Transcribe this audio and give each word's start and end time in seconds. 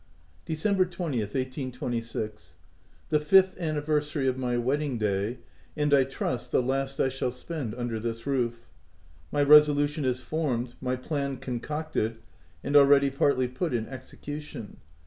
December 0.47 0.83
20th, 0.83 1.35
1826.— 1.35 2.55
The 3.09 3.19
fifth 3.19 3.55
anniversary 3.59 4.27
of 4.27 4.35
my 4.35 4.57
wedding 4.57 4.97
day, 4.97 5.37
and 5.77 5.93
I 5.93 6.05
trust, 6.05 6.51
the 6.51 6.59
last 6.63 6.99
I 6.99 7.07
shall 7.07 7.29
spend 7.29 7.75
under 7.75 7.99
this 7.99 8.25
roof. 8.25 8.65
My 9.31 9.43
resolution 9.43 10.03
is 10.03 10.19
formed 10.19 10.73
my 10.81 10.95
plan 10.95 11.37
concocted, 11.37 12.17
and 12.63 12.75
already 12.75 13.11
partly 13.11 13.47
put 13.47 13.75
in 13.75 13.85
execution. 13.89 14.77